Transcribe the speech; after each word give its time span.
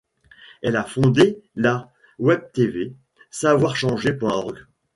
Elle 0.63 0.77
a 0.77 0.83
fondé 0.83 1.37
la 1.55 1.91
Webtv 2.17 2.93
Savoirchanger.org. 3.29 4.65